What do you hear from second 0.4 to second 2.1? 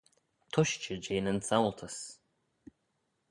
Tushtey jeh nyn saualtys.